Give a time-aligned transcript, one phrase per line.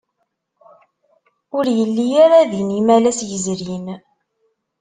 [1.57, 3.87] Ur yelli ara din imalas yezrin.